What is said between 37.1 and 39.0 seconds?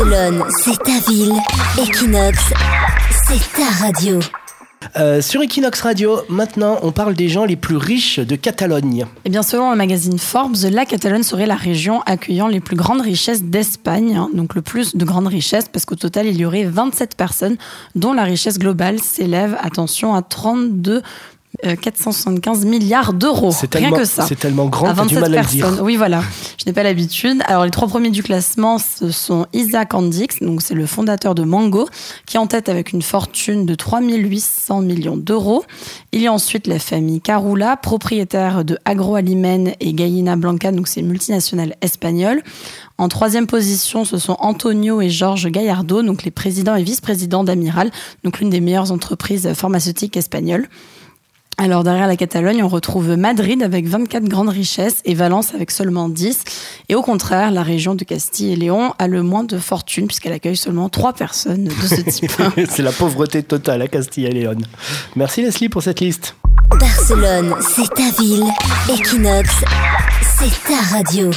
Carula, propriétaire de